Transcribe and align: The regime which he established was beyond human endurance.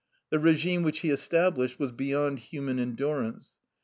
The 0.31 0.39
regime 0.39 0.81
which 0.81 1.01
he 1.01 1.11
established 1.11 1.77
was 1.77 1.91
beyond 1.91 2.39
human 2.39 2.79
endurance. 2.79 3.53